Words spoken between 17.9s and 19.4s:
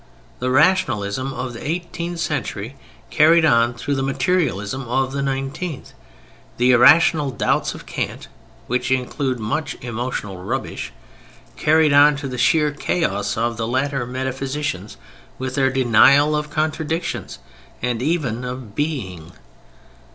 even of being.